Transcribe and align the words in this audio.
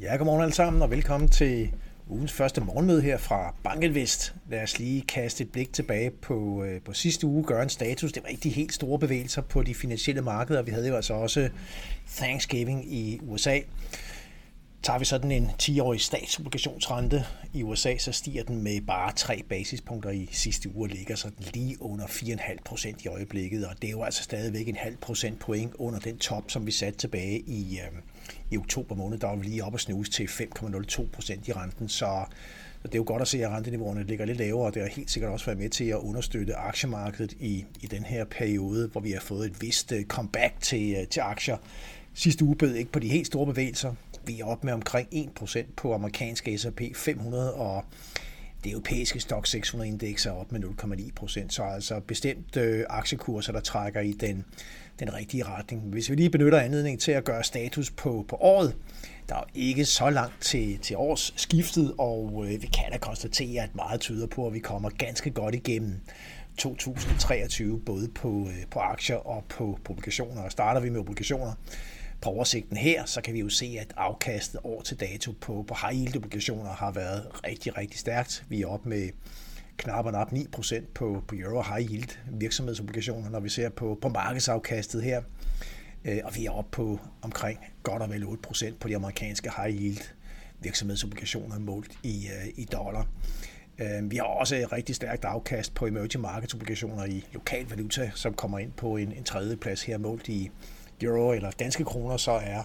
Ja, 0.00 0.16
godmorgen 0.16 0.42
alle 0.42 0.54
sammen, 0.54 0.82
og 0.82 0.90
velkommen 0.90 1.28
til 1.28 1.72
ugens 2.08 2.32
første 2.32 2.60
morgenmøde 2.60 3.02
her 3.02 3.18
fra 3.18 3.54
Bankinvest. 3.64 4.34
Lad 4.50 4.62
os 4.62 4.78
lige 4.78 5.02
kaste 5.02 5.44
et 5.44 5.52
blik 5.52 5.72
tilbage 5.72 6.10
på, 6.10 6.64
øh, 6.64 6.80
på 6.80 6.92
sidste 6.92 7.26
uge, 7.26 7.44
gøre 7.44 7.62
en 7.62 7.68
status. 7.68 8.12
Det 8.12 8.22
var 8.22 8.28
ikke 8.28 8.42
de 8.42 8.48
helt 8.48 8.74
store 8.74 8.98
bevægelser 8.98 9.42
på 9.42 9.62
de 9.62 9.74
finansielle 9.74 10.22
markeder. 10.22 10.62
Vi 10.62 10.70
havde 10.70 10.88
jo 10.88 10.96
altså 10.96 11.14
også 11.14 11.48
Thanksgiving 12.16 12.92
i 12.94 13.20
USA. 13.22 13.58
Tager 14.82 14.98
vi 14.98 15.04
sådan 15.04 15.32
en 15.32 15.50
10-årig 15.62 16.00
statsobligationsrente 16.00 17.24
i 17.52 17.62
USA, 17.62 17.96
så 17.98 18.12
stiger 18.12 18.42
den 18.42 18.62
med 18.62 18.80
bare 18.80 19.12
3 19.12 19.42
basispunkter 19.48 20.10
i 20.10 20.28
sidste 20.32 20.76
uge 20.76 20.84
og 20.84 20.88
ligger 20.88 21.14
sådan 21.14 21.44
lige 21.54 21.82
under 21.82 22.06
4,5 22.06 22.56
procent 22.64 23.04
i 23.04 23.08
øjeblikket. 23.08 23.66
Og 23.66 23.74
det 23.82 23.88
er 23.88 23.92
jo 23.92 24.02
altså 24.02 24.22
stadigvæk 24.22 24.68
en 24.68 24.76
halv 24.76 24.96
procent 24.96 25.38
point 25.38 25.72
under 25.74 26.00
den 26.00 26.18
top, 26.18 26.44
som 26.50 26.66
vi 26.66 26.70
satte 26.72 26.98
tilbage 26.98 27.38
i, 27.38 27.78
øh, 27.78 27.98
i 28.50 28.56
oktober 28.56 28.94
måned. 28.94 29.18
Der 29.18 29.26
var 29.26 29.36
vi 29.36 29.44
lige 29.44 29.64
op 29.64 29.74
og 29.74 29.80
snuse 29.80 30.10
til 30.10 30.24
5,02 30.24 31.06
procent 31.12 31.48
i 31.48 31.52
renten. 31.52 31.88
Så 31.88 32.24
så 32.82 32.88
det 32.88 32.94
er 32.94 32.98
jo 32.98 33.04
godt 33.06 33.22
at 33.22 33.28
se, 33.28 33.44
at 33.44 33.50
renteniveauerne 33.50 34.04
ligger 34.04 34.24
lidt 34.24 34.38
lavere, 34.38 34.66
og 34.66 34.74
det 34.74 34.82
har 34.82 34.88
helt 34.88 35.10
sikkert 35.10 35.32
også 35.32 35.46
været 35.46 35.58
med 35.58 35.68
til 35.68 35.84
at 35.84 35.96
understøtte 35.96 36.54
aktiemarkedet 36.54 37.32
i, 37.32 37.64
i 37.80 37.86
den 37.86 38.04
her 38.04 38.24
periode, 38.24 38.88
hvor 38.88 39.00
vi 39.00 39.10
har 39.10 39.20
fået 39.20 39.46
et 39.46 39.62
vist 39.62 39.92
øh, 39.92 40.04
comeback 40.04 40.54
til, 40.60 40.96
øh, 41.00 41.06
til 41.06 41.20
aktier. 41.20 41.56
Sidste 42.14 42.44
uge 42.44 42.56
bød 42.56 42.74
ikke 42.74 42.92
på 42.92 42.98
de 42.98 43.08
helt 43.08 43.26
store 43.26 43.46
bevægelser. 43.46 43.94
Vi 44.26 44.40
er 44.40 44.44
op 44.44 44.64
med 44.64 44.72
omkring 44.72 45.08
1% 45.42 45.64
på 45.76 45.94
amerikanske 45.94 46.58
S&P 46.58 46.80
500, 46.94 47.54
og 47.54 47.84
det 48.64 48.72
europæiske 48.72 49.20
Stock 49.20 49.46
600 49.46 49.88
indeks 49.88 50.26
er 50.26 50.30
op 50.30 50.52
med 50.52 50.60
0,9% 50.64 51.48
Så 51.48 51.62
altså 51.62 52.00
bestemt 52.00 52.56
øh, 52.56 52.84
aktiekurser, 52.88 53.52
der 53.52 53.60
trækker 53.60 54.00
i 54.00 54.12
den, 54.12 54.44
den 55.00 55.14
rigtige 55.14 55.44
retning. 55.44 55.82
Hvis 55.82 56.10
vi 56.10 56.14
lige 56.14 56.30
benytter 56.30 56.60
anledningen 56.60 56.98
til 57.00 57.12
at 57.12 57.24
gøre 57.24 57.44
status 57.44 57.90
på, 57.90 58.24
på 58.28 58.36
året, 58.36 58.76
der 59.28 59.34
er 59.34 59.44
ikke 59.54 59.84
så 59.84 60.10
langt 60.10 60.40
til, 60.40 60.78
til 60.78 60.96
års 60.96 61.32
skiftet, 61.36 61.94
og 61.98 62.44
øh, 62.44 62.62
vi 62.62 62.66
kan 62.66 62.92
da 62.92 62.98
konstatere, 62.98 63.62
at 63.62 63.74
meget 63.74 64.00
tyder 64.00 64.26
på, 64.26 64.46
at 64.46 64.54
vi 64.54 64.58
kommer 64.58 64.90
ganske 64.90 65.30
godt 65.30 65.54
igennem 65.54 66.00
2023, 66.56 67.80
både 67.80 68.08
på, 68.08 68.48
øh, 68.48 68.66
på 68.70 68.78
aktier 68.78 69.16
og 69.16 69.44
på 69.48 69.78
obligationer. 69.88 70.42
Og 70.42 70.52
starter 70.52 70.80
vi 70.80 70.88
med 70.88 71.00
obligationer, 71.00 71.52
på 72.20 72.30
oversigten 72.30 72.76
her, 72.76 73.04
så 73.04 73.20
kan 73.20 73.34
vi 73.34 73.40
jo 73.40 73.48
se, 73.48 73.76
at 73.80 73.92
afkastet 73.96 74.60
år 74.64 74.82
til 74.82 75.00
dato 75.00 75.32
på, 75.40 75.64
på 75.68 75.76
high 75.82 76.00
yield 76.00 76.16
obligationer 76.16 76.70
har 76.70 76.90
været 76.90 77.46
rigtig, 77.46 77.78
rigtig 77.78 78.00
stærkt. 78.00 78.44
Vi 78.48 78.62
er 78.62 78.66
oppe 78.66 78.88
med 78.88 79.10
knap 79.76 80.06
og 80.06 80.12
nap 80.12 80.32
9% 80.32 80.84
på, 80.94 81.22
på 81.28 81.34
euro 81.34 81.62
high 81.62 81.90
yield 81.90 82.08
virksomhedsobligationer, 82.30 83.30
når 83.30 83.40
vi 83.40 83.48
ser 83.48 83.68
på, 83.68 83.98
på 84.02 84.08
markedsafkastet 84.08 85.02
her. 85.02 85.22
Øh, 86.04 86.18
og 86.24 86.36
vi 86.36 86.46
er 86.46 86.50
oppe 86.50 86.70
på 86.70 86.98
omkring 87.22 87.58
godt 87.82 88.02
og 88.02 88.10
vel 88.10 88.24
8% 88.24 88.74
på 88.80 88.88
de 88.88 88.96
amerikanske 88.96 89.50
high 89.56 89.82
yield 89.82 90.02
virksomhedsobligationer 90.60 91.58
målt 91.58 91.92
i, 92.02 92.26
øh, 92.26 92.48
i 92.56 92.64
dollar. 92.64 93.06
Øh, 93.78 94.10
vi 94.10 94.16
har 94.16 94.24
også 94.24 94.56
et 94.56 94.72
rigtig 94.72 94.94
stærkt 94.94 95.24
afkast 95.24 95.74
på 95.74 95.86
emerging 95.86 96.22
markets 96.22 96.54
obligationer 96.54 97.04
i 97.04 97.24
lokal 97.32 97.66
valuta, 97.68 98.10
som 98.14 98.34
kommer 98.34 98.58
ind 98.58 98.72
på 98.72 98.96
en, 98.96 99.12
en 99.12 99.24
tredje 99.24 99.56
plads 99.56 99.82
her 99.82 99.98
målt 99.98 100.28
i 100.28 100.50
euro 101.02 101.32
eller 101.32 101.50
danske 101.50 101.84
kroner, 101.84 102.16
så 102.16 102.32
er 102.32 102.62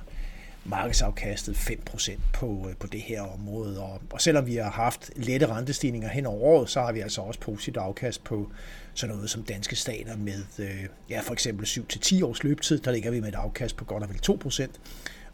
markedsafkastet 0.65 1.55
5% 1.55 2.19
på, 2.33 2.67
øh, 2.69 2.75
på 2.75 2.87
det 2.87 3.01
her 3.01 3.21
område. 3.21 3.81
Og, 3.81 4.01
og 4.09 4.21
selvom 4.21 4.45
vi 4.45 4.55
har 4.55 4.71
haft 4.71 5.11
lette 5.15 5.47
rentestigninger 5.47 6.09
hen 6.09 6.25
over 6.25 6.41
året, 6.41 6.69
så 6.69 6.81
har 6.81 6.91
vi 6.91 6.99
altså 6.99 7.21
også 7.21 7.39
positivt 7.39 7.77
afkast 7.77 8.23
på 8.23 8.51
sådan 8.93 9.15
noget 9.15 9.29
som 9.29 9.43
danske 9.43 9.75
stater 9.75 10.17
med 10.17 10.43
øh, 10.59 10.85
ja, 11.09 11.21
for 11.21 11.33
eksempel 11.33 11.65
7-10 11.65 12.25
års 12.25 12.43
løbetid. 12.43 12.79
Der 12.79 12.91
ligger 12.91 13.11
vi 13.11 13.19
med 13.19 13.29
et 13.29 13.35
afkast 13.35 13.75
på 13.75 13.85
godt 13.85 14.03
og 14.03 14.09
vel 14.09 14.19
2%. 14.29 14.67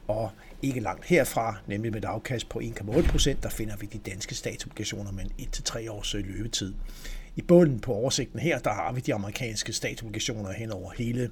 Og 0.07 0.31
ikke 0.61 0.79
langt 0.79 1.05
herfra, 1.05 1.55
nemlig 1.67 1.91
med 1.91 2.03
et 2.03 2.07
afkast 2.07 2.49
på 2.49 2.59
1,8%, 2.59 3.35
der 3.43 3.49
finder 3.49 3.77
vi 3.77 3.85
de 3.85 3.97
danske 3.97 4.35
statsobligationer 4.35 5.11
med 5.11 5.23
en 5.23 5.47
1-3 5.67 5.91
års 5.91 6.15
øh, 6.15 6.25
løbetid. 6.25 6.73
I 7.35 7.41
bunden 7.41 7.79
på 7.79 7.93
oversigten 7.93 8.39
her, 8.39 8.59
der 8.59 8.73
har 8.73 8.91
vi 8.91 9.01
de 9.01 9.13
amerikanske 9.13 9.73
statsobligationer 9.73 10.51
hen 10.51 10.71
over 10.71 10.91
hele 10.97 11.31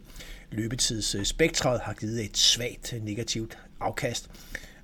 løbetidsspektret, 0.52 1.82
har 1.82 1.94
givet 1.94 2.26
et 2.26 2.38
svagt 2.38 2.94
negativt 3.02 3.58
afkast. 3.80 4.30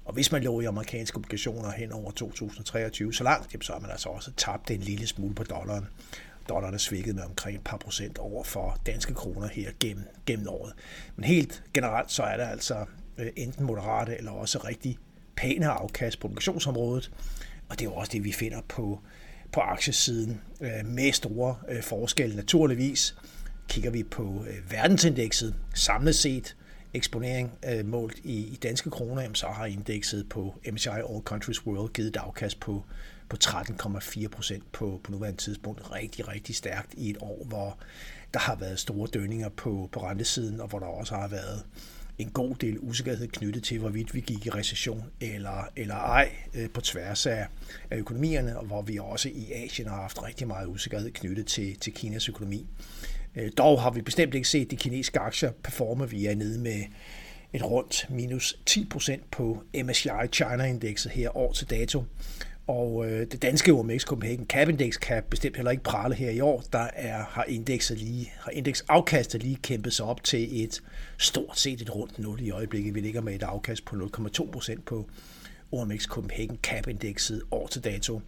Og 0.06 0.14
hvis 0.14 0.32
man 0.32 0.44
lå 0.44 0.62
i 0.62 0.66
amerikanske 0.66 1.18
obligationer 1.18 1.72
hen 1.72 1.92
over 1.92 2.12
2023 2.12 3.14
så 3.14 3.24
langt, 3.24 3.66
så 3.66 3.74
har 3.74 3.80
man 3.80 3.92
altså 3.92 4.10
også 4.10 4.32
tabt 4.38 4.72
en 4.72 4.80
lille 4.80 5.08
smule 5.08 5.36
på 5.36 5.44
dollaren. 5.44 5.88
Dollaren 6.50 6.74
er 6.74 6.78
svækket 6.78 7.16
med 7.16 7.24
omkring 7.24 7.58
et 7.58 7.64
par 7.64 7.78
procent 7.78 8.18
over 8.18 8.44
for 8.44 8.80
danske 8.86 9.14
kroner 9.14 9.48
her 9.48 9.72
gennem, 9.80 10.04
gennem 10.26 10.48
året. 10.48 10.74
Men 11.16 11.24
helt 11.24 11.64
generelt 11.74 12.12
så 12.12 12.24
er 12.24 12.38
der 12.38 12.48
altså 12.48 12.86
øh, 13.18 13.28
enten 13.36 13.66
moderate 13.66 14.18
eller 14.18 14.32
også 14.32 14.58
rigtig 14.58 14.98
pæne 15.36 15.68
afkast 15.68 16.20
på 16.20 16.28
obligationsområdet. 16.28 17.12
Og 17.70 17.80
det 17.80 17.86
er 17.86 17.90
jo 17.90 17.96
også 17.96 18.12
det, 18.12 18.24
vi 18.24 18.32
finder 18.32 18.62
på 18.68 19.00
på 19.56 19.62
aktiesiden 19.62 20.42
øh, 20.62 20.86
med 20.86 21.12
store 21.12 21.56
øh, 21.70 21.84
forskelle 21.84 22.36
naturligvis. 22.36 23.16
Kigger 23.68 23.92
vi 23.92 24.04
på 24.04 24.46
øh, 24.50 24.72
verdensindekset 24.72 25.56
samlet 25.74 26.16
set, 26.16 26.56
eksponering 26.94 27.52
målt 27.84 28.18
i, 28.24 28.60
danske 28.64 28.90
kroner, 28.90 29.30
så 29.34 29.48
har 29.48 29.66
indekset 29.66 30.30
på 30.30 30.56
MSCI 30.72 30.90
All 30.90 31.22
Countries 31.24 31.68
World 31.68 31.94
givet 31.94 32.08
et 32.08 32.16
afkast 32.16 32.60
på, 32.60 32.84
på 33.30 33.38
13,4 33.44 34.28
procent 34.28 34.72
på, 34.72 35.02
på 35.04 35.12
nuværende 35.12 35.42
tidspunkt. 35.42 35.92
Rigtig, 35.92 36.28
rigtig 36.28 36.56
stærkt 36.56 36.94
i 36.94 37.10
et 37.10 37.18
år, 37.22 37.46
hvor 37.46 37.78
der 38.34 38.40
har 38.40 38.56
været 38.56 38.80
store 38.80 39.08
dønninger 39.14 39.50
på, 39.50 39.90
på 39.92 40.04
rentesiden, 40.04 40.62
og 40.62 40.68
hvor 40.68 40.80
der 40.80 40.86
også 40.86 41.16
har 41.16 41.28
været 41.28 41.64
en 42.18 42.30
god 42.30 42.56
del 42.56 42.80
usikkerhed 42.80 43.28
knyttet 43.28 43.64
til, 43.64 43.80
hvorvidt 43.80 44.16
vi 44.16 44.20
gik 44.20 44.46
i 44.46 44.50
recession 44.50 45.04
eller, 45.22 45.70
eller 45.76 45.96
ej 45.96 46.32
øh, 46.54 46.70
på 46.70 46.82
tværs 46.82 47.26
af, 47.26 47.48
af 47.92 47.98
økonomierne, 47.98 48.60
og 48.60 48.66
hvor 48.66 48.82
vi 48.82 48.98
også 48.98 49.30
i 49.30 49.52
Asien 49.52 49.88
har 49.88 50.02
haft 50.02 50.24
rigtig 50.24 50.48
meget 50.48 50.68
usikkerhed 50.68 51.12
knyttet 51.12 51.46
til, 51.46 51.80
til 51.80 51.94
Kinas 51.94 52.30
økonomi. 52.30 52.66
Øh, 53.36 53.52
dog 53.58 53.82
har 53.82 53.92
vi 53.92 54.02
bestemt 54.02 54.36
ikke 54.36 54.48
set 54.48 54.72
de 54.72 54.76
kinesiske 54.76 55.20
aktier 55.20 55.52
performe. 55.64 56.10
Vi 56.10 56.26
er 56.26 56.36
nede 56.36 56.60
med 56.60 56.84
et 57.54 57.64
rundt 57.64 58.08
minus 58.10 58.58
10% 58.70 59.20
på 59.32 59.64
MSCI 59.84 60.10
China-indekset 60.32 61.12
her 61.12 61.38
år 61.38 61.54
til 61.54 61.70
dato. 61.70 62.04
Og 62.68 63.06
øh, 63.06 63.28
det 63.32 63.42
danske 63.42 63.72
OMX 63.72 64.02
Copenhagen 64.02 64.46
Cap 64.46 64.70
Index 64.70 65.00
kan 65.00 65.24
bestemt 65.30 65.56
heller 65.56 65.72
ikke 65.72 65.84
prale 65.84 66.16
her 66.16 66.30
i 66.30 66.40
år. 66.40 66.64
Der 66.74 66.88
er, 66.94 67.24
har, 67.30 67.44
indekset 67.44 67.98
lige, 67.98 68.34
har 68.40 68.52
indeksafkastet 68.52 69.44
lige 69.44 69.56
kæmpet 69.56 69.94
sig 69.94 70.06
op 70.06 70.24
til 70.24 70.64
et 70.64 70.84
stort 71.18 71.60
set 71.60 71.82
et 71.82 71.96
rundt 71.96 72.20
nul 72.20 72.42
i 72.42 72.52
øjeblikket. 72.52 72.96
Vi 72.96 73.00
ligger 73.00 73.22
med 73.22 73.36
et 73.36 73.44
afkast 73.44 73.86
på 73.86 73.96
0,2 73.96 74.52
procent 74.52 74.86
på 74.86 75.10
OMX 75.72 76.06
Copenhagen 76.06 76.60
Cap 76.64 76.88
Indexet 76.88 77.42
år 77.52 77.68
til 77.68 77.84
dato. 77.84 78.22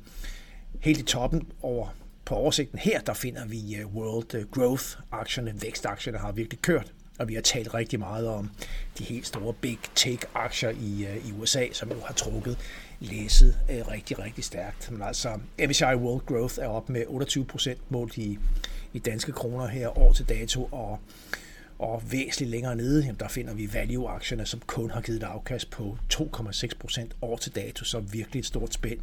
Helt 0.79 0.99
i 0.99 1.03
toppen 1.03 1.47
over 1.61 1.87
på 2.25 2.35
oversigten 2.35 2.79
her, 2.79 3.01
der 3.01 3.13
finder 3.13 3.45
vi 3.45 3.75
øh, 3.75 3.95
World 3.95 4.35
øh, 4.35 4.45
Growth-aktierne, 4.51 5.61
vækstaktierne 5.61 6.17
har 6.17 6.31
virkelig 6.31 6.61
kørt 6.61 6.93
og 7.19 7.27
vi 7.27 7.33
har 7.33 7.41
talt 7.41 7.73
rigtig 7.73 7.99
meget 7.99 8.27
om 8.27 8.49
de 8.97 9.03
helt 9.03 9.27
store 9.27 9.53
big 9.53 9.79
tech-aktier 9.95 10.69
i, 10.69 11.05
øh, 11.05 11.27
i 11.27 11.31
USA, 11.31 11.65
som 11.71 11.89
jo 11.89 11.99
har 12.05 12.13
trukket 12.13 12.57
læsset 12.99 13.57
øh, 13.71 13.87
rigtig, 13.87 14.19
rigtig 14.19 14.43
stærkt. 14.43 14.91
Men 14.91 15.01
altså, 15.01 15.39
MSCI 15.67 15.83
World 15.83 16.25
Growth 16.25 16.59
er 16.61 16.67
op 16.67 16.89
med 16.89 17.03
28 17.07 17.45
procent 17.45 17.91
målt 17.91 18.17
i, 18.17 18.37
i 18.93 18.99
danske 18.99 19.31
kroner 19.31 19.67
her 19.67 19.97
år 19.97 20.13
til 20.13 20.29
dato, 20.29 20.69
og, 20.71 20.99
og 21.79 22.03
væsentligt 22.11 22.51
længere 22.51 22.75
nede, 22.75 23.03
jamen, 23.03 23.19
der 23.19 23.27
finder 23.27 23.53
vi 23.53 23.73
value-aktierne, 23.73 24.45
som 24.45 24.61
kun 24.67 24.91
har 24.91 25.01
givet 25.01 25.17
et 25.17 25.23
afkast 25.23 25.69
på 25.69 25.97
2,6 26.13 26.67
procent 26.79 27.15
år 27.21 27.37
til 27.37 27.55
dato, 27.55 27.85
så 27.85 27.99
virkelig 27.99 28.39
et 28.39 28.45
stort 28.45 28.73
spænd. 28.73 28.99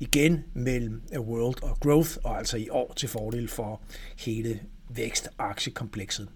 Igen 0.00 0.44
mellem 0.54 1.02
øh, 1.12 1.20
World 1.20 1.62
og 1.62 1.80
Growth, 1.80 2.10
og 2.22 2.38
altså 2.38 2.56
i 2.56 2.68
år 2.68 2.92
til 2.96 3.08
fordel 3.08 3.48
for 3.48 3.80
hele 4.16 4.60
vækstaktiekomplekset. 4.88 6.28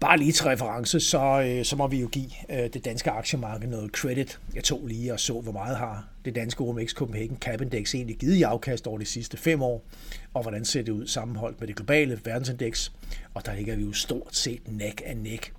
Bare 0.00 0.18
lige 0.18 0.32
til 0.32 0.44
reference, 0.44 1.00
så, 1.00 1.42
øh, 1.42 1.64
så 1.64 1.76
må 1.76 1.86
vi 1.86 2.00
jo 2.00 2.08
give 2.08 2.30
øh, 2.48 2.72
det 2.72 2.84
danske 2.84 3.10
aktiemarked 3.10 3.68
noget 3.68 3.90
credit. 3.90 4.40
Jeg 4.54 4.64
tog 4.64 4.86
lige 4.86 5.12
og 5.12 5.20
så, 5.20 5.40
hvor 5.40 5.52
meget 5.52 5.76
har 5.76 6.08
det 6.24 6.34
danske 6.34 6.60
OMX 6.60 6.94
Copenhagen 6.94 7.36
Cap 7.36 7.60
Index 7.60 7.94
egentlig 7.94 8.16
givet 8.16 8.34
i 8.34 8.42
afkast 8.42 8.86
over 8.86 8.98
de 8.98 9.04
sidste 9.04 9.36
fem 9.36 9.62
år, 9.62 9.84
og 10.34 10.42
hvordan 10.42 10.64
ser 10.64 10.82
det 10.82 10.92
ud 10.92 11.06
sammenholdt 11.06 11.60
med 11.60 11.68
det 11.68 11.76
globale 11.76 12.20
verdensindeks, 12.24 12.92
og 13.34 13.46
der 13.46 13.54
ligger 13.54 13.76
vi 13.76 13.82
jo 13.82 13.92
stort 13.92 14.36
set 14.36 14.60
næk 14.66 15.02
af 15.06 15.16
næk. 15.16 15.52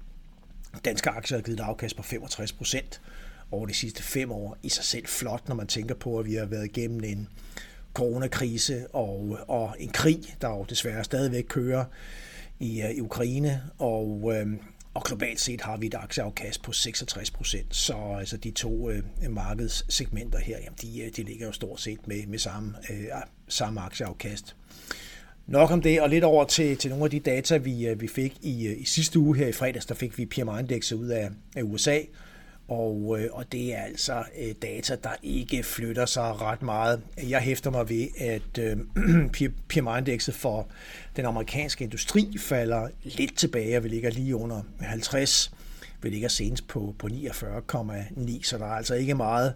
Danske 0.85 1.09
aktier 1.09 1.38
har 1.38 1.43
givet 1.43 1.59
et 1.59 1.63
afkast 1.63 1.95
på 1.95 2.03
65 2.03 2.51
procent 2.51 3.01
over 3.51 3.65
de 3.65 3.73
sidste 3.73 4.03
fem 4.03 4.31
år. 4.31 4.57
I 4.63 4.69
sig 4.69 4.83
selv 4.83 5.07
flot, 5.07 5.47
når 5.47 5.55
man 5.55 5.67
tænker 5.67 5.95
på, 5.95 6.19
at 6.19 6.25
vi 6.25 6.33
har 6.33 6.45
været 6.45 6.65
igennem 6.65 7.03
en 7.03 7.27
coronakrise 7.93 8.88
og, 8.93 9.38
og 9.47 9.75
en 9.79 9.89
krig, 9.89 10.19
der 10.41 10.49
jo 10.49 10.65
desværre 10.69 11.03
stadigvæk 11.03 11.45
kører 11.49 11.85
i, 12.61 12.83
uh, 12.83 12.89
i 12.91 13.01
Ukraine, 13.01 13.61
og, 13.79 14.31
øh, 14.35 14.47
og 14.93 15.03
globalt 15.03 15.39
set 15.39 15.61
har 15.61 15.77
vi 15.77 15.87
et 15.87 15.95
aktieafkast 15.95 16.63
på 16.63 16.71
66 16.71 17.31
procent. 17.31 17.75
Så 17.75 18.15
altså, 18.19 18.37
de 18.37 18.51
to 18.51 18.89
øh, 18.89 19.03
markedssegmenter 19.29 20.39
her, 20.39 20.57
jamen, 20.57 20.77
de, 20.81 21.01
øh, 21.01 21.11
de 21.15 21.23
ligger 21.23 21.45
jo 21.45 21.51
stort 21.51 21.81
set 21.81 22.07
med, 22.07 22.27
med 22.27 22.39
samme, 22.39 22.75
øh, 22.89 23.05
samme 23.47 23.81
aktieafkast. 23.81 24.55
Nok 25.47 25.71
om 25.71 25.81
det, 25.81 26.01
og 26.01 26.09
lidt 26.09 26.23
over 26.23 26.45
til, 26.45 26.77
til 26.77 26.89
nogle 26.89 27.05
af 27.05 27.11
de 27.11 27.19
data, 27.19 27.57
vi, 27.57 27.87
øh, 27.87 28.01
vi 28.01 28.07
fik 28.07 28.37
i, 28.41 28.73
i 28.73 28.85
sidste 28.85 29.19
uge 29.19 29.37
her 29.37 29.47
i 29.47 29.51
fredags, 29.51 29.85
der 29.85 29.95
fik 29.95 30.17
vi 30.17 30.25
PMI-indekset 30.25 30.95
ud 30.95 31.07
af, 31.07 31.29
af 31.55 31.61
USA, 31.63 31.99
og, 32.71 33.19
øh, 33.19 33.29
og 33.31 33.51
det 33.51 33.73
er 33.73 33.81
altså 33.81 34.23
øh, 34.39 34.56
data, 34.62 34.95
der 35.03 35.09
ikke 35.23 35.63
flytter 35.63 36.06
sig 36.06 36.41
ret 36.41 36.62
meget. 36.62 37.01
Jeg 37.29 37.39
hæfter 37.39 37.71
mig 37.71 37.89
ved, 37.89 38.07
at 38.18 38.57
øh, 38.59 38.77
PMI-indekset 39.69 40.35
for 40.35 40.68
den 41.15 41.25
amerikanske 41.25 41.83
industri 41.83 42.38
falder 42.39 42.88
lidt 43.03 43.38
tilbage, 43.38 43.77
og 43.77 43.83
vi 43.83 43.89
ligger 43.89 44.12
lige 44.12 44.35
under 44.35 44.62
50. 44.79 45.51
Vi 46.01 46.09
ligger 46.09 46.27
senest 46.27 46.68
på, 46.68 46.95
på 47.00 47.07
49,9, 47.07 48.44
så 48.44 48.57
der 48.57 48.65
er 48.65 48.75
altså 48.75 48.95
ikke 48.95 49.15
meget 49.15 49.53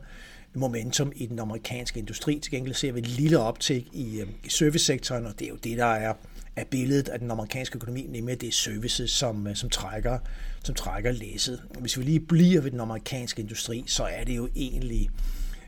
momentum 0.54 1.12
i 1.16 1.26
den 1.26 1.40
amerikanske 1.40 2.00
industri. 2.00 2.40
Til 2.40 2.52
gengæld 2.52 2.76
ser 2.76 2.92
vi 2.92 3.00
et 3.00 3.08
lille 3.08 3.40
optik 3.40 3.88
i, 3.94 4.22
øh, 4.22 4.28
i 4.44 4.50
servicesektoren, 4.50 5.26
og 5.26 5.40
det 5.40 5.46
er 5.46 5.50
jo 5.50 5.58
det, 5.64 5.78
der 5.78 5.86
er, 5.86 6.14
er 6.56 6.64
billedet 6.64 7.10
af 7.10 7.20
den 7.20 7.32
amerikanske 7.32 7.76
økonomi, 7.76 8.02
nemlig 8.10 8.34
at 8.34 8.42
det 8.42 8.48
er 8.48 8.52
services, 8.52 9.12
som, 9.12 9.48
øh, 9.48 9.56
som, 9.56 9.70
trækker, 9.70 10.20
som 10.64 10.76
trækker 10.76 11.12
læsset. 11.12 11.62
Hvis 11.80 11.98
vi 11.98 12.04
lige 12.04 12.20
bliver 12.20 12.62
ved 12.62 12.72
den 12.72 12.80
amerikanske 12.80 13.42
industri, 13.42 13.84
så 13.88 14.04
er 14.04 14.24
det 14.24 14.36
jo 14.36 14.50
egentlig 14.56 15.10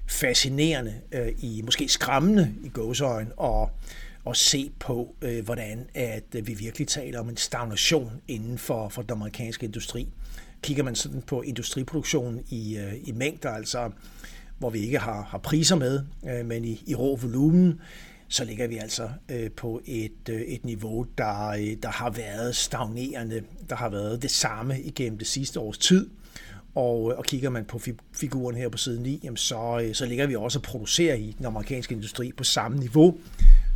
fascinerende, 0.07 0.94
øh, 1.12 1.28
i 1.38 1.62
måske 1.66 1.88
skræmmende 1.88 2.54
i 2.63 2.69
gåsøjen, 2.69 3.31
og 3.38 3.72
at 4.28 4.38
se 4.38 4.72
på, 4.80 5.16
øh, 5.22 5.45
hvordan 5.45 5.88
at 5.94 6.24
øh, 6.36 6.48
vi 6.48 6.54
virkelig 6.54 6.88
taler 6.88 7.19
om 7.19 7.30
en 7.30 7.38
stagnation 7.38 8.12
inden 8.28 8.57
for, 8.57 8.90
for 8.90 9.01
den 9.01 9.12
amerikanske 9.12 9.66
industri. 9.66 10.07
Kigger 10.62 10.83
man 10.83 10.95
sådan 10.95 11.22
på 11.22 11.42
industriproduktionen 11.42 12.44
i, 12.50 12.78
øh, 12.78 12.94
i 13.04 13.12
mængder, 13.12 13.50
altså 13.50 13.92
hvor 14.60 14.69
vi 14.69 14.80
ikke 14.80 15.00
har, 15.00 15.22
har 15.22 15.38
priser 15.38 15.75
med, 15.75 16.01
øh, 16.30 16.45
men 16.45 16.66
i, 16.66 16.83
i 16.88 16.95
rå 16.95 17.16
volumen, 17.16 17.81
så 18.28 18.46
ligger 18.46 18.68
vi 18.68 18.78
altså 18.78 19.10
øh, 19.30 19.52
på 19.52 19.82
et, 19.86 20.30
øh, 20.30 20.42
et 20.42 20.66
niveau, 20.66 21.06
der, 21.18 21.48
øh, 21.48 21.78
der 21.84 21.90
har 21.90 22.10
været 22.10 22.56
stagnerende, 22.56 23.44
der 23.70 23.76
har 23.76 23.90
været 23.90 24.22
det 24.22 24.32
samme 24.32 24.82
igennem 24.82 25.18
det 25.18 25.28
sidste 25.28 25.60
års 25.60 25.78
tid. 25.78 26.10
Og, 26.76 27.12
øh, 27.12 27.18
og 27.18 27.26
kigger 27.26 27.50
man 27.50 27.66
på 27.66 27.82
figuren 28.14 28.56
her 28.56 28.70
på 28.70 28.78
side 28.78 29.02
9, 29.02 29.20
jamen 29.24 29.38
så, 29.38 29.82
øh, 29.84 29.96
så 29.96 30.06
ligger 30.06 30.28
vi 30.28 30.36
også 30.36 30.60
og 30.60 30.64
producerer 30.64 31.16
i 31.16 31.36
den 31.38 31.46
amerikanske 31.46 31.96
industri 31.96 32.32
på 32.32 32.44
samme 32.44 32.78
niveau 32.78 33.18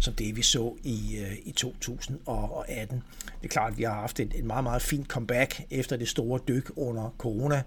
som 0.02 0.14
det 0.14 0.36
vi 0.36 0.42
så 0.42 0.76
i, 0.84 1.18
øh, 1.18 1.38
i 1.44 1.52
2018. 1.52 3.04
Det 3.42 3.48
er 3.48 3.48
klart, 3.48 3.72
at 3.72 3.78
vi 3.78 3.84
har 3.84 3.94
haft 3.94 4.20
et, 4.20 4.32
et 4.36 4.46
meget, 4.46 4.64
meget 4.64 4.82
fint 4.82 5.08
comeback 5.08 5.62
efter 5.70 5.98
det 5.98 6.08
store 6.08 6.40
dyk 6.48 6.72
under 6.76 7.16
corona, 7.18 7.64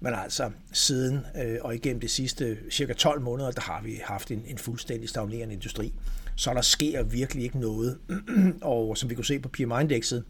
men 0.00 0.14
altså 0.14 0.50
siden 0.72 1.26
øh, 1.44 1.58
og 1.60 1.74
igennem 1.74 2.00
de 2.00 2.08
sidste 2.08 2.58
cirka 2.70 2.92
12 2.92 3.20
måneder, 3.20 3.50
der 3.50 3.60
har 3.60 3.82
vi 3.82 4.00
haft 4.04 4.30
en, 4.30 4.44
en 4.46 4.58
fuldstændig 4.58 5.08
stagnerende 5.08 5.54
industri. 5.54 5.92
Så 6.36 6.54
der 6.54 6.60
sker 6.60 7.02
virkelig 7.02 7.44
ikke 7.44 7.58
noget. 7.58 7.98
og 8.62 8.96
som 8.96 9.10
vi 9.10 9.14
kunne 9.14 9.24
se 9.24 9.38
på 9.38 9.48
PMI-indekset, 9.48 10.24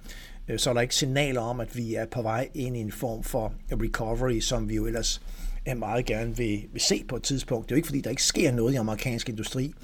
øh, 0.48 0.58
så 0.58 0.70
er 0.70 0.74
der 0.74 0.80
ikke 0.80 0.94
signaler 0.94 1.40
om, 1.40 1.60
at 1.60 1.76
vi 1.76 1.94
er 1.94 2.06
på 2.06 2.22
vej 2.22 2.48
ind 2.54 2.76
i 2.76 2.80
en 2.80 2.92
form 2.92 3.22
for 3.22 3.54
recovery, 3.72 4.40
som 4.40 4.68
vi 4.68 4.74
jo 4.74 4.86
ellers 4.86 5.22
øh, 5.68 5.76
meget 5.76 6.06
gerne 6.06 6.36
vil, 6.36 6.64
vil 6.72 6.80
se 6.80 7.04
på 7.08 7.16
et 7.16 7.22
tidspunkt. 7.22 7.68
Det 7.68 7.72
er 7.72 7.76
jo 7.76 7.78
ikke, 7.78 7.88
fordi 7.88 8.00
der 8.00 8.10
ikke 8.10 8.22
sker 8.22 8.52
noget 8.52 8.72
i 8.72 8.76
amerikansk 8.76 9.28
industri. 9.28 9.74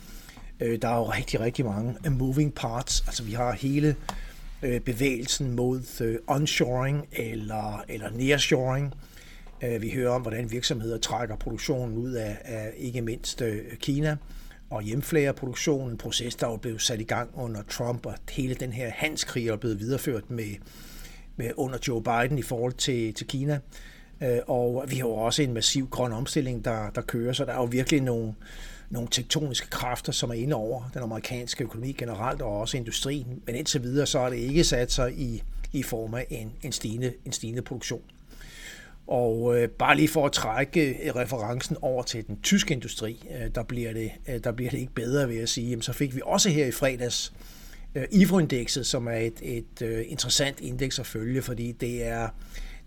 Øh, 0.61 0.83
der 0.83 0.89
er 0.89 0.97
jo 0.97 1.05
rigtig, 1.05 1.41
rigtig 1.41 1.65
mange 1.65 2.11
moving 2.11 2.55
parts. 2.55 3.05
Altså 3.07 3.23
vi 3.23 3.33
har 3.33 3.53
hele 3.53 3.97
bevægelsen 4.85 5.57
mod 5.57 6.19
onshoring 6.27 7.09
eller, 7.13 7.85
eller 7.89 8.11
nearshoring. 8.11 8.95
Vi 9.81 9.91
hører 9.91 10.11
om, 10.11 10.23
hvordan 10.23 10.51
virksomheder 10.51 10.99
trækker 10.99 11.37
produktionen 11.37 11.99
ud 11.99 12.13
af, 12.13 12.39
af 12.45 12.73
ikke 12.77 13.03
mindst 13.03 13.43
Kina 13.79 14.17
og 14.71 14.83
hjemflærer 14.83 15.33
produktionen, 15.33 15.91
en 15.91 15.99
proces, 15.99 16.35
der 16.35 16.57
blev 16.57 16.79
sat 16.79 17.01
i 17.01 17.05
gang 17.05 17.31
under 17.35 17.63
Trump, 17.63 18.07
og 18.07 18.15
hele 18.31 18.55
den 18.55 18.73
her 18.73 18.91
hanskrig 18.91 19.49
er 19.49 19.57
blevet 19.57 19.81
videreført 19.81 20.31
med, 20.31 20.55
med 21.37 21.51
under 21.57 21.79
Joe 21.89 22.03
Biden 22.03 22.39
i 22.39 22.43
forhold 22.43 22.73
til, 22.73 23.15
til 23.15 23.27
Kina. 23.27 23.59
Øh, 24.23 24.39
og 24.47 24.85
vi 24.89 24.97
har 24.97 25.09
jo 25.09 25.13
også 25.13 25.43
en 25.43 25.55
massiv 25.55 25.89
grøn 25.89 26.13
omstilling, 26.13 26.65
der, 26.65 26.91
der 26.91 27.01
kører, 27.01 27.33
så 27.33 27.45
der 27.45 27.53
er 27.53 27.57
jo 27.57 27.65
virkelig 27.65 28.01
nogle, 28.01 28.35
nogle 28.91 29.09
tektoniske 29.11 29.71
kræfter, 29.71 30.13
som 30.13 30.31
er 30.31 30.35
inde 30.35 30.57
over 30.57 30.91
den 30.95 31.03
amerikanske 31.03 31.65
økonomi 31.65 31.93
generelt, 31.93 32.43
og 32.43 32.61
også 32.61 32.77
industrien. 32.77 33.43
Men 33.47 33.55
indtil 33.55 33.83
videre, 33.83 34.07
så 34.07 34.19
er 34.19 34.31
det 34.31 34.37
ikke 34.37 34.65
sat 34.65 34.93
sig 34.93 35.13
i, 35.19 35.43
i 35.73 35.83
form 35.83 36.15
af 36.15 36.27
en, 36.31 36.53
en, 36.63 36.73
stigende, 36.73 37.13
en 37.25 37.33
stigende 37.33 37.63
produktion. 37.63 38.03
Og 39.07 39.59
øh, 39.59 39.69
bare 39.69 39.97
lige 39.97 40.09
for 40.09 40.27
at 40.27 40.33
trække 40.33 40.89
øh, 40.89 41.17
referencen 41.17 41.77
over 41.83 42.03
til 42.03 42.27
den 42.27 42.41
tyske 42.43 42.75
industri, 42.75 43.29
øh, 43.41 43.51
der, 43.55 43.63
bliver 43.63 43.93
det, 43.93 44.11
øh, 44.29 44.45
der 44.45 44.53
bliver 44.53 44.71
det 44.71 44.79
ikke 44.79 44.95
bedre, 44.95 45.29
ved 45.29 45.39
at 45.39 45.49
sige. 45.49 45.71
Jamen, 45.71 45.83
så 45.83 45.93
fik 45.93 46.17
vi 46.17 46.21
også 46.25 46.51
her 46.51 46.67
i 46.67 46.71
fredags 46.71 47.33
øh, 47.95 48.05
IFO-indekset, 48.11 48.87
som 48.87 49.07
er 49.07 49.17
et, 49.17 49.35
et 49.43 49.83
øh, 49.83 50.05
interessant 50.09 50.61
indeks 50.61 50.99
at 50.99 51.07
følge, 51.07 51.43
fordi 51.43 51.73
det 51.73 52.05
er, 52.05 52.29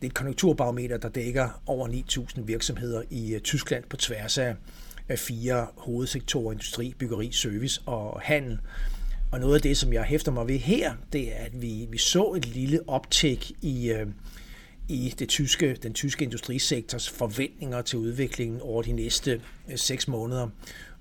det 0.01 0.07
er 0.07 0.12
et 0.12 0.13
konjunkturbarometer, 0.13 0.98
der 0.98 1.10
dækker 1.10 1.62
over 1.65 1.88
9.000 1.88 2.42
virksomheder 2.42 3.01
i 3.10 3.33
øh, 3.33 3.42
Tyskland 3.42 3.83
på 3.89 3.98
tværs 3.98 4.38
af, 4.38 4.56
af 5.10 5.19
fire 5.19 5.68
hovedsektorer, 5.77 6.51
industri, 6.51 6.94
byggeri, 6.98 7.31
service 7.31 7.81
og 7.86 8.21
handel. 8.24 8.60
Og 9.31 9.39
noget 9.39 9.56
af 9.56 9.62
det, 9.62 9.77
som 9.77 9.94
jeg 9.94 10.04
hæfter 10.04 10.31
mig 10.31 10.48
ved 10.48 10.60
her, 10.60 10.94
det 11.13 11.33
er, 11.33 11.45
at 11.45 11.62
vi, 11.62 11.88
vi 11.89 11.98
så 11.98 12.33
et 12.38 12.45
lille 12.45 12.80
optæk 12.88 13.51
i, 13.62 13.92
øh, 13.92 14.07
i 14.94 15.13
det 15.19 15.30
tyske, 15.30 15.78
den 15.84 15.94
tyske 15.94 16.25
industrisektors 16.25 17.10
forventninger 17.10 17.81
til 17.81 18.00
udviklingen 18.00 18.62
over 18.62 18.81
de 18.81 18.92
næste 18.92 19.42
øh, 19.72 19.78
seks 19.78 20.07
måneder. 20.07 20.48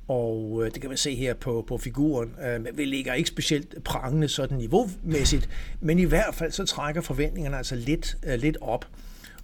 Og 0.08 0.62
øh, 0.64 0.70
det 0.74 0.80
kan 0.80 0.90
man 0.90 0.96
se 0.96 1.14
her 1.14 1.34
på, 1.34 1.64
på 1.68 1.78
figuren. 1.78 2.34
Øh, 2.46 2.78
vi 2.78 2.84
ligger 2.84 3.14
ikke 3.14 3.28
specielt 3.28 3.84
prangende 3.84 4.28
sådan 4.28 4.58
niveaumæssigt, 4.58 5.48
men 5.80 5.98
i 5.98 6.04
hvert 6.04 6.34
fald 6.34 6.52
så 6.52 6.64
trækker 6.64 7.00
forventningerne 7.00 7.56
altså 7.56 7.76
lidt, 7.76 8.16
lidt 8.38 8.56
op. 8.60 8.86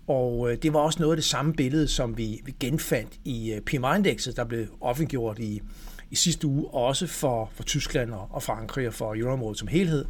Og 0.06 0.50
det 0.62 0.72
var 0.72 0.80
også 0.80 0.98
noget 1.00 1.12
af 1.12 1.16
det 1.16 1.24
samme 1.24 1.54
billede, 1.54 1.88
som 1.88 2.18
vi, 2.18 2.40
vi 2.44 2.54
genfandt 2.60 3.12
i 3.24 3.60
PMI-indekset, 3.66 4.36
der 4.36 4.44
blev 4.44 4.66
offentliggjort 4.80 5.38
i, 5.38 5.62
i 6.10 6.16
sidste 6.16 6.46
uge, 6.46 6.68
også 6.68 7.06
for, 7.06 7.50
for 7.54 7.62
Tyskland 7.62 8.12
og 8.30 8.42
Frankrig 8.42 8.86
og 8.86 8.94
for 8.94 9.14
euroområdet 9.14 9.58
som 9.58 9.68
helhed. 9.68 10.04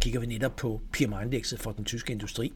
Kigger 0.00 0.20
vi 0.20 0.26
netop 0.26 0.56
på 0.56 0.80
PMI-indekset 0.92 1.60
for 1.60 1.72
den 1.72 1.84
tyske 1.84 2.12
industri, 2.12 2.52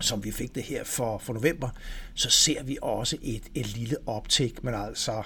som 0.00 0.24
vi 0.24 0.30
fik 0.30 0.54
det 0.54 0.62
her 0.62 0.84
for, 0.84 1.18
for 1.18 1.32
november, 1.32 1.68
så 2.14 2.30
ser 2.30 2.62
vi 2.62 2.78
også 2.82 3.16
et, 3.22 3.42
et 3.54 3.76
lille 3.76 3.96
optik, 4.06 4.64
men 4.64 4.74
altså 4.74 5.22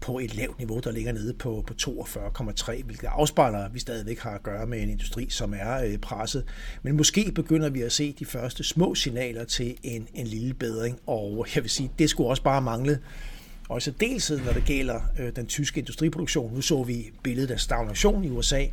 på 0.00 0.18
et 0.18 0.34
lavt 0.34 0.58
niveau, 0.58 0.80
der 0.84 0.90
ligger 0.90 1.12
nede 1.12 1.34
på, 1.34 1.64
på 1.66 1.74
42,3, 1.80 2.84
hvilket 2.84 3.06
afspejler, 3.06 3.58
at 3.58 3.74
vi 3.74 3.78
stadigvæk 3.78 4.18
har 4.18 4.30
at 4.30 4.42
gøre 4.42 4.66
med 4.66 4.82
en 4.82 4.90
industri, 4.90 5.26
som 5.30 5.54
er 5.54 5.84
øh, 5.84 5.98
presset. 5.98 6.44
Men 6.82 6.96
måske 6.96 7.32
begynder 7.34 7.68
vi 7.68 7.82
at 7.82 7.92
se 7.92 8.12
de 8.12 8.24
første 8.24 8.64
små 8.64 8.94
signaler 8.94 9.44
til 9.44 9.76
en, 9.82 10.08
en 10.14 10.26
lille 10.26 10.54
bedring, 10.54 10.98
og 11.06 11.46
jeg 11.54 11.62
vil 11.62 11.70
sige, 11.70 11.90
det 11.98 12.10
skulle 12.10 12.28
også 12.30 12.42
bare 12.42 12.62
mangle, 12.62 12.98
Og 13.68 13.82
så 13.82 13.90
deltid, 13.90 14.40
når 14.40 14.52
det 14.52 14.64
gælder 14.64 15.00
øh, 15.18 15.36
den 15.36 15.46
tyske 15.46 15.80
industriproduktion. 15.80 16.54
Nu 16.54 16.60
så 16.60 16.82
vi 16.82 17.10
billedet 17.22 17.50
af 17.50 17.60
stagnation 17.60 18.24
i 18.24 18.30
USA. 18.30 18.64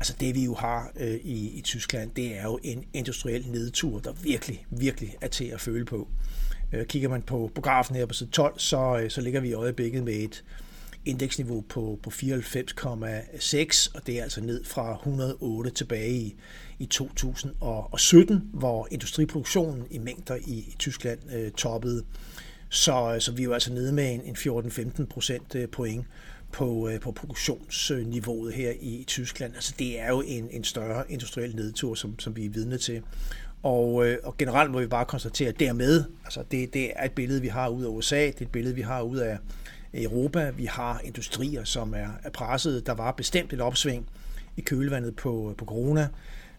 Altså 0.00 0.14
det 0.20 0.34
vi 0.34 0.44
jo 0.44 0.54
har 0.54 0.92
øh, 0.96 1.14
i, 1.14 1.58
i 1.58 1.60
Tyskland, 1.60 2.10
det 2.16 2.38
er 2.38 2.42
jo 2.42 2.58
en 2.62 2.84
industriel 2.92 3.50
nedtur, 3.50 3.98
der 3.98 4.12
virkelig, 4.12 4.66
virkelig 4.70 5.16
er 5.20 5.28
til 5.28 5.44
at 5.44 5.60
føle 5.60 5.84
på. 5.84 6.08
Øh, 6.72 6.86
kigger 6.86 7.08
man 7.08 7.22
på, 7.22 7.50
på 7.54 7.60
grafen 7.60 7.96
her 7.96 8.06
på 8.06 8.14
side 8.14 8.30
12, 8.30 8.58
så, 8.58 9.00
øh, 9.02 9.10
så 9.10 9.20
ligger 9.20 9.40
vi 9.40 9.48
i 9.48 9.52
øjeblikket 9.52 10.04
med 10.04 10.14
et 10.14 10.44
indeksniveau 11.04 11.60
på, 11.68 11.98
på 12.02 12.10
94,6, 12.10 13.90
og 13.94 14.06
det 14.06 14.18
er 14.18 14.22
altså 14.22 14.40
ned 14.40 14.64
fra 14.64 14.94
108 14.94 15.70
tilbage 15.70 16.12
i, 16.12 16.36
i 16.78 16.86
2017, 16.86 18.50
hvor 18.52 18.88
industriproduktionen 18.90 19.86
i 19.90 19.98
mængder 19.98 20.34
i, 20.34 20.54
i 20.54 20.74
Tyskland 20.78 21.18
øh, 21.32 21.50
toppede. 21.50 22.04
Så, 22.68 23.14
øh, 23.14 23.20
så 23.20 23.32
vi 23.32 23.42
er 23.42 23.44
jo 23.44 23.52
altså 23.52 23.72
nede 23.72 23.92
med 23.92 24.14
en, 24.14 24.20
en 24.24 24.36
14-15 24.36 25.04
procent 25.04 25.54
øh, 25.54 25.68
point 25.68 26.06
på, 26.52 26.88
øh, 26.88 27.00
på 27.00 27.12
produktionsniveauet 27.12 28.54
her 28.54 28.72
i 28.80 29.04
Tyskland. 29.06 29.54
Altså 29.54 29.74
det 29.78 30.00
er 30.00 30.08
jo 30.08 30.22
en, 30.26 30.48
en 30.50 30.64
større 30.64 31.04
industriel 31.12 31.56
nedtur, 31.56 31.94
som, 31.94 32.18
som 32.18 32.36
vi 32.36 32.46
er 32.46 32.50
vidne 32.50 32.78
til. 32.78 33.02
Og, 33.62 34.06
øh, 34.06 34.18
og 34.24 34.36
generelt 34.36 34.70
må 34.70 34.80
vi 34.80 34.86
bare 34.86 35.04
konstatere, 35.04 35.48
at 35.48 35.60
dermed, 35.60 36.04
altså 36.24 36.44
det, 36.50 36.74
det 36.74 36.92
er 36.96 37.04
et 37.04 37.12
billede, 37.12 37.40
vi 37.40 37.48
har 37.48 37.68
ud 37.68 37.84
af 37.84 37.88
USA, 37.88 38.26
det 38.26 38.40
er 38.40 38.42
et 38.42 38.52
billede, 38.52 38.74
vi 38.74 38.82
har 38.82 39.02
ud 39.02 39.16
af 39.16 39.38
Europa. 39.94 40.50
Vi 40.50 40.64
har 40.64 41.00
industrier, 41.04 41.64
som 41.64 41.94
er, 41.94 42.08
er 42.22 42.30
presset. 42.30 42.86
Der 42.86 42.94
var 42.94 43.12
bestemt 43.12 43.52
et 43.52 43.60
opsving 43.60 44.06
i 44.56 44.60
kølvandet 44.60 45.16
på, 45.16 45.54
på 45.58 45.64
corona. 45.64 46.08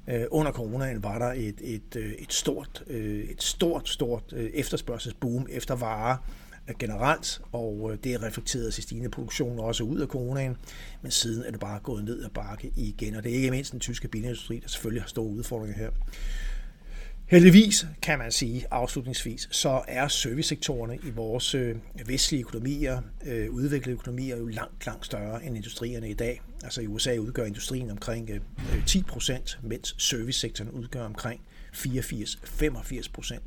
Øh, 0.08 0.24
under 0.32 0.52
coronaen 0.52 1.04
var 1.04 1.20
der 1.20 1.32
et, 1.32 1.56
et, 1.62 1.96
øh, 1.96 2.12
et 2.12 2.34
stort, 2.34 2.84
øh, 2.88 3.24
et 3.24 3.44
stort, 3.44 3.90
stort 3.90 4.24
øh, 4.34 4.50
efterspørgselsboom 4.54 5.48
efter 5.50 5.76
varer, 5.76 6.18
Øh, 6.72 6.78
generelt, 6.80 7.42
og 7.52 7.90
øh, 7.92 7.98
det 8.04 8.14
er 8.14 8.24
reflekteret 8.24 8.78
i 8.78 8.82
stigende 8.82 9.10
produktion 9.10 9.60
også 9.60 9.84
ud 9.84 10.00
af 10.00 10.08
coronaen, 10.08 10.58
men 11.02 11.12
siden 11.12 11.44
er 11.44 11.52
det 11.52 11.60
bare 11.60 11.80
gået 11.80 12.04
ned 12.04 12.24
ad 12.24 12.30
bakke 12.30 12.72
igen, 12.76 13.16
og 13.16 13.24
det 13.24 13.32
er 13.32 13.36
ikke 13.36 13.52
mindst 13.52 13.72
den 13.72 13.80
tyske 13.80 14.08
bilindustri, 14.08 14.60
der 14.60 14.68
selvfølgelig 14.68 15.04
har 15.04 15.10
store 15.10 15.26
udfordringer 15.26 15.78
her. 15.78 15.90
Heldigvis, 17.32 17.86
kan 18.02 18.20
man 18.20 18.32
sige 18.32 18.66
afslutningsvis, 18.72 19.48
så 19.52 19.82
er 19.88 20.08
servicesektorerne 20.08 20.96
i 20.96 21.10
vores 21.10 21.56
øh, 21.56 21.76
vestlige 22.06 22.42
økonomier, 22.42 23.02
øh, 23.26 23.52
udviklede 23.52 23.94
økonomier, 23.94 24.38
jo 24.38 24.48
langt, 24.48 24.86
langt 24.86 25.06
større 25.06 25.46
end 25.46 25.56
industrierne 25.56 26.10
i 26.10 26.14
dag. 26.14 26.42
Altså 26.64 26.82
i 26.82 26.88
USA 26.88 27.18
udgør 27.18 27.46
industrien 27.46 27.92
omkring 27.92 28.30
øh, 28.30 28.40
10 28.86 29.04
procent, 29.04 29.60
mens 29.64 29.96
servicesektoren 29.98 30.72
udgør 30.72 31.06
omkring 31.06 31.42
84-85 31.74 33.12
procent. 33.14 33.44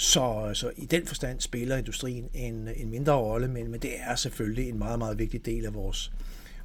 Så, 0.00 0.50
så 0.54 0.70
i 0.76 0.86
den 0.86 1.06
forstand 1.06 1.40
spiller 1.40 1.76
industrien 1.76 2.28
en, 2.34 2.68
en 2.76 2.90
mindre 2.90 3.12
rolle, 3.12 3.48
men, 3.48 3.70
men 3.70 3.80
det 3.80 3.90
er 4.00 4.14
selvfølgelig 4.14 4.68
en 4.68 4.78
meget, 4.78 4.98
meget 4.98 5.18
vigtig 5.18 5.46
del 5.46 5.66
af 5.66 5.74
vores, 5.74 6.12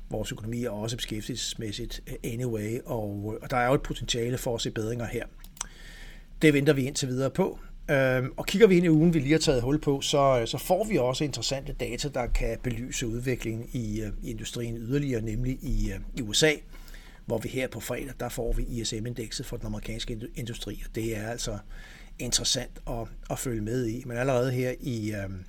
vores 0.10 0.32
økonomi, 0.32 0.64
og 0.64 0.80
også 0.80 0.98
beskæftigelsesmæssigt 0.98 2.02
øh, 2.08 2.32
anyway, 2.34 2.80
og, 2.86 3.34
øh, 3.36 3.40
og 3.44 3.50
der 3.50 3.58
er 3.58 3.68
jo 3.68 3.74
et 3.74 3.82
potentiale 3.82 4.38
for 4.38 4.56
at 4.56 4.62
se 4.62 4.72
bedringer 4.72 5.06
her. 5.06 5.26
Det 6.42 6.54
venter 6.54 6.74
vi 6.74 6.84
indtil 6.86 7.08
videre 7.08 7.30
på. 7.30 7.60
Øhm, 7.92 8.34
og 8.38 8.46
kigger 8.46 8.68
vi 8.68 8.78
ind 8.78 8.86
i 8.86 8.90
ugen, 8.90 9.14
vi 9.14 9.20
lige 9.20 9.32
har 9.32 9.40
taget 9.40 9.62
hul 9.62 9.82
på, 9.82 10.02
så, 10.02 10.40
øh, 10.40 10.48
så 10.48 10.58
får 10.58 10.84
vi 10.84 10.98
også 10.98 11.24
interessante 11.24 11.74
data, 11.74 12.10
der 12.10 12.28
kan 12.28 12.58
belyse 12.64 13.08
udviklingen 13.08 13.70
i, 13.72 14.04
i 14.24 14.32
industrien 14.32 14.78
yderligere, 14.78 15.22
nemlig 15.22 15.54
i, 15.62 15.92
i 16.18 16.22
USA, 16.22 16.52
hvor 17.26 17.38
vi 17.38 17.50
her 17.50 17.68
på 17.68 17.80
fredag, 17.80 18.14
der 18.20 18.30
får 18.30 18.54
vi 18.54 18.64
ISM-indekset 18.64 19.46
for 19.46 19.58
den 19.58 19.66
amerikanske 19.66 20.20
industri, 20.36 20.82
og 20.86 20.96
det 20.96 21.18
er 21.18 21.28
altså 21.28 21.58
interessant 22.20 22.82
at, 22.90 23.08
at 23.30 23.40
følge 23.40 23.62
med 23.62 23.88
i. 23.88 24.04
Men 24.06 24.18
allerede 24.18 24.52
her 24.52 24.74
i, 24.80 25.14
øhm, 25.14 25.46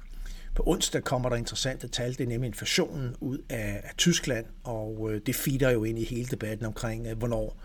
på 0.55 0.63
onsdag 0.67 1.05
kommer 1.05 1.29
der 1.29 1.37
interessante 1.37 1.89
tal, 1.89 2.13
det 2.13 2.21
er 2.21 2.27
nemlig 2.27 2.49
inflationen 2.49 3.17
ud 3.21 3.39
af, 3.49 3.81
af 3.85 3.91
Tyskland, 3.97 4.47
og 4.65 5.11
øh, 5.13 5.21
det 5.27 5.37
feeder 5.37 5.71
jo 5.71 5.85
ind 5.85 5.99
i 5.99 6.05
hele 6.05 6.27
debatten 6.27 6.67
omkring, 6.67 7.07
øh, 7.07 7.19
hvornår, 7.19 7.57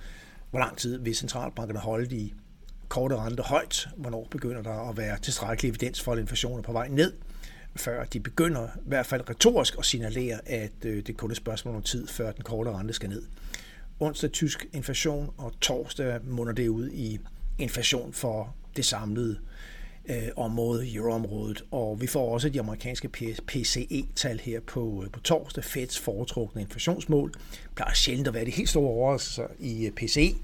hvor 0.50 0.60
lang 0.60 0.78
tid 0.78 1.00
vil 1.00 1.16
centralbankerne 1.16 1.80
holde 1.80 2.06
de 2.06 2.32
korte 2.88 3.16
rente 3.16 3.44
højt, 3.44 3.90
hvornår 3.98 4.28
begynder 4.32 4.62
der 4.62 4.90
at 4.90 4.98
være 4.98 5.20
tilstrækkelig 5.20 5.70
evidens 5.70 6.02
for, 6.02 6.14
at 6.14 6.20
inflationen 6.20 6.60
er 6.60 6.64
på 6.64 6.72
vej 6.72 6.88
ned, 6.88 7.14
før 7.76 8.04
de 8.04 8.20
begynder 8.20 8.68
i 8.68 8.80
hvert 8.86 9.06
fald 9.06 9.30
retorisk 9.30 9.76
at 9.78 9.86
signalere, 9.86 10.40
at 10.46 10.86
øh, 10.86 11.04
det 11.08 11.18
kun 11.18 11.30
er 11.30 11.32
et 11.32 11.38
spørgsmål 11.38 11.76
om 11.76 11.82
tid, 11.82 12.08
før 12.08 12.32
den 12.32 12.44
korte 12.44 12.72
rente 12.72 12.94
skal 12.94 13.10
ned. 13.10 13.24
Onsdag 14.00 14.32
tysk 14.32 14.66
inflation, 14.74 15.34
og 15.38 15.54
torsdag 15.62 16.20
munder 16.24 16.54
det 16.54 16.68
ud 16.68 16.90
i 16.90 17.20
inflation 17.58 18.14
for 18.14 18.56
det 18.76 18.86
samlede 18.86 19.40
øh, 20.10 20.28
område, 20.36 20.96
euroområdet. 20.96 21.64
Og 21.72 22.02
vi 22.02 22.08
får 22.08 22.34
også 22.34 22.50
de 22.50 22.60
amerikanske 22.60 23.08
PCE-tal 23.48 24.40
her 24.40 24.60
på, 24.60 25.04
øh, 25.04 25.12
på 25.12 25.20
torsdag, 25.20 25.64
Feds 25.64 26.00
foretrukne 26.00 26.62
inflationsmål. 26.62 27.32
Det 27.32 27.70
plejer 27.76 27.94
sjældent 27.94 28.28
at 28.28 28.34
være 28.34 28.46
de 28.46 28.52
helt 28.52 28.70
store 28.70 28.90
overraskelser 28.90 29.48
i 29.60 29.86
øh, 29.86 29.92
PCE, 29.92 30.36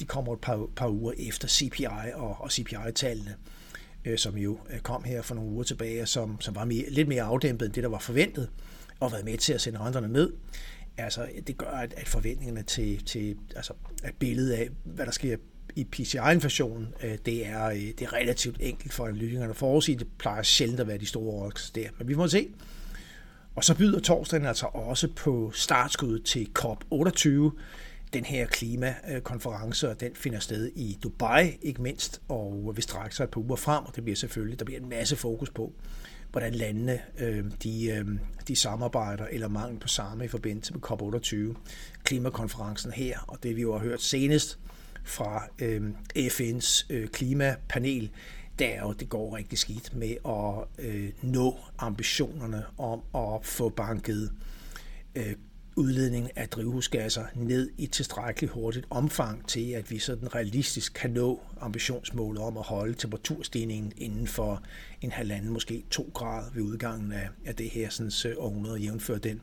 de 0.00 0.04
kommer 0.04 0.32
et 0.32 0.40
par, 0.40 0.66
par 0.76 0.88
uger 0.88 1.12
efter 1.18 1.48
CPI 1.48 1.86
og, 2.14 2.36
og 2.40 2.52
CPI-tallene, 2.52 3.34
øh, 4.04 4.18
som 4.18 4.36
jo 4.36 4.58
øh, 4.70 4.80
kom 4.80 5.04
her 5.04 5.22
for 5.22 5.34
nogle 5.34 5.50
uger 5.50 5.64
tilbage, 5.64 6.06
som, 6.06 6.40
som 6.40 6.54
var 6.54 6.64
mere, 6.64 6.90
lidt 6.90 7.08
mere 7.08 7.22
afdæmpet 7.22 7.66
end 7.66 7.74
det, 7.74 7.82
der 7.82 7.88
var 7.88 7.98
forventet, 7.98 8.50
og 9.00 9.12
været 9.12 9.24
med 9.24 9.38
til 9.38 9.52
at 9.52 9.60
sende 9.60 9.78
renterne 9.78 10.08
ned. 10.08 10.32
Altså, 10.98 11.28
det 11.46 11.56
gør, 11.56 11.70
at, 11.70 11.94
at 11.96 12.08
forventningerne 12.08 12.62
til, 12.62 13.04
til 13.04 13.36
altså, 13.56 13.72
at 14.02 14.14
billedet 14.18 14.52
af, 14.52 14.68
hvad 14.84 15.06
der 15.06 15.12
sker 15.12 15.36
i 15.76 15.84
PCI-inflationen, 15.84 16.88
øh, 17.04 17.18
det, 17.26 17.46
er, 17.46 17.66
øh, 17.66 17.76
det 17.76 18.02
er 18.02 18.12
relativt 18.12 18.56
enkelt 18.60 18.92
for 18.92 19.06
analytikerne 19.06 19.50
at 19.50 19.56
forudsige. 19.56 19.98
Det 19.98 20.06
plejer 20.18 20.42
sjældent 20.42 20.80
at 20.80 20.86
være 20.86 20.98
de 20.98 21.06
store 21.06 21.32
overraskelser 21.32 21.72
der, 21.74 21.88
men 21.98 22.08
vi 22.08 22.14
må 22.14 22.28
se. 22.28 22.48
Og 23.54 23.64
så 23.64 23.74
byder 23.74 24.00
torsdagen 24.00 24.46
altså 24.46 24.66
også 24.66 25.08
på 25.16 25.50
startskuddet 25.54 26.24
til 26.24 26.48
COP28, 26.58 27.28
den 28.12 28.24
her 28.24 28.46
klimakonference, 28.46 29.90
og 29.90 30.00
den 30.00 30.14
finder 30.14 30.38
sted 30.38 30.70
i 30.74 30.98
Dubai, 31.02 31.58
ikke 31.62 31.82
mindst, 31.82 32.22
og 32.28 32.72
vi 32.76 32.82
strækker 32.82 33.14
sig 33.14 33.24
et 33.24 33.30
par 33.30 33.40
uger 33.40 33.56
frem, 33.56 33.84
og 33.84 33.96
det 33.96 34.04
bliver 34.04 34.16
selvfølgelig, 34.16 34.58
der 34.58 34.64
bliver 34.64 34.80
en 34.80 34.88
masse 34.88 35.16
fokus 35.16 35.50
på, 35.50 35.72
hvordan 36.30 36.54
landene 36.54 37.00
øh, 37.18 37.44
de, 37.62 37.86
øh, 37.86 38.06
de 38.48 38.56
samarbejder 38.56 39.26
eller 39.30 39.48
mangel 39.48 39.80
på 39.80 39.88
samme 39.88 40.24
i 40.24 40.28
forbindelse 40.28 40.72
med 40.72 40.80
COP28, 40.90 41.56
klimakonferencen 42.04 42.92
her, 42.92 43.18
og 43.28 43.42
det 43.42 43.56
vi 43.56 43.60
jo 43.60 43.72
har 43.72 43.78
hørt 43.78 44.02
senest 44.02 44.58
fra 45.10 45.48
øh, 45.58 45.90
FN's 46.16 46.86
øh, 46.90 47.08
klimapanel, 47.08 48.10
der 48.58 48.66
er 48.66 48.82
jo, 48.82 48.92
det 48.92 49.08
går 49.08 49.36
rigtig 49.36 49.58
skidt 49.58 49.94
med 49.96 50.16
at 50.26 50.84
øh, 50.86 51.10
nå 51.22 51.58
ambitionerne 51.78 52.64
om 52.78 53.02
at 53.14 53.46
få 53.46 53.68
banket 53.68 54.32
øh, 55.14 55.34
udledningen 55.76 56.30
af 56.36 56.48
drivhusgasser 56.48 57.24
ned 57.34 57.70
i 57.78 57.86
tilstrækkeligt 57.86 58.52
hurtigt 58.52 58.86
omfang 58.90 59.48
til, 59.48 59.72
at 59.72 59.90
vi 59.90 59.98
sådan 59.98 60.34
realistisk 60.34 60.92
kan 60.94 61.10
nå 61.10 61.40
ambitionsmålet 61.60 62.42
om 62.42 62.56
at 62.56 62.64
holde 62.64 62.94
temperaturstigningen 62.94 63.92
inden 63.96 64.26
for 64.26 64.62
en 65.00 65.12
halvanden, 65.12 65.52
måske 65.52 65.84
to 65.90 66.10
grader 66.14 66.50
ved 66.54 66.62
udgangen 66.62 67.12
af, 67.12 67.28
af 67.46 67.54
det 67.54 67.70
her 67.70 67.90
sådan, 67.90 68.12
øh, 68.26 68.34
århundrede, 68.38 68.78
jævnfør 68.78 69.18
den 69.18 69.40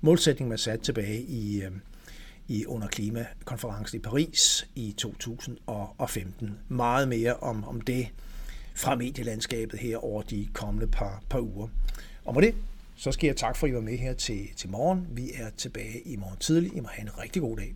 målsætning, 0.00 0.48
man 0.48 0.58
satte 0.58 0.84
tilbage 0.84 1.22
i, 1.22 1.62
øh, 1.62 1.70
i 2.48 2.66
under 2.66 2.88
klimakonferencen 2.88 3.98
i 3.98 4.02
Paris 4.02 4.68
i 4.74 4.94
2015. 4.98 6.58
Meget 6.68 7.08
mere 7.08 7.36
om, 7.36 7.64
om 7.64 7.80
det 7.80 8.08
fra 8.74 8.94
medielandskabet 8.94 9.80
her 9.80 9.96
over 9.96 10.22
de 10.22 10.48
kommende 10.52 10.86
par, 10.86 11.22
par 11.30 11.40
uger. 11.40 11.68
Og 12.24 12.34
med 12.34 12.42
det, 12.42 12.54
så 12.96 13.12
skal 13.12 13.26
jeg 13.26 13.36
tak 13.36 13.56
for, 13.56 13.66
at 13.66 13.70
I 13.70 13.74
var 13.74 13.80
med 13.80 13.98
her 13.98 14.14
til, 14.14 14.48
til 14.56 14.70
morgen. 14.70 15.06
Vi 15.10 15.30
er 15.34 15.50
tilbage 15.56 16.00
i 16.00 16.16
morgen 16.16 16.36
tidlig. 16.38 16.76
I 16.76 16.80
må 16.80 16.88
have 16.88 17.02
en 17.02 17.18
rigtig 17.18 17.42
god 17.42 17.56
dag. 17.56 17.74